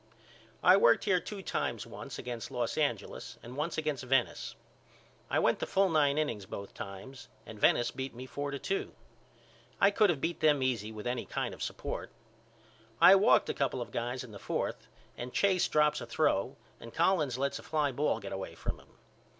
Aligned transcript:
I 0.63 0.77
worked 0.77 1.03
here 1.03 1.19
two 1.19 1.43
times 1.43 1.85
once 1.85 2.17
against 2.17 2.49
Los 2.49 2.75
Angeles 2.75 3.37
and 3.43 3.55
once 3.55 3.77
against 3.77 4.03
Venice. 4.03 4.55
I 5.29 5.37
went 5.37 5.59
the 5.59 5.67
full 5.67 5.89
nine 5.89 6.17
innings 6.17 6.47
both 6.47 6.73
times 6.73 7.27
and 7.45 7.59
Venice 7.59 7.91
beat 7.91 8.15
me 8.15 8.25
four 8.25 8.49
to 8.49 8.57
two. 8.57 8.95
I 9.79 9.91
could 9.91 10.09
of 10.09 10.19
beat 10.19 10.39
them 10.39 10.63
easy 10.63 10.91
with 10.91 11.05
any 11.05 11.27
kind 11.27 11.53
of 11.53 11.61
support. 11.61 12.09
I 12.99 13.13
walked 13.13 13.47
a 13.49 13.53
couple 13.53 13.79
of 13.79 13.91
guys 13.91 14.23
in 14.23 14.31
the 14.31 14.39
fourth 14.39 14.87
and 15.15 15.31
Chase 15.35 15.67
drops 15.67 16.01
a 16.01 16.07
throw 16.07 16.55
and 16.79 16.91
Collins 16.91 17.37
lets 17.37 17.59
a 17.59 17.61
fly 17.61 17.91
ball 17.91 18.19
get 18.19 18.33
away 18.33 18.55
from 18.55 18.79
him. 18.79 18.97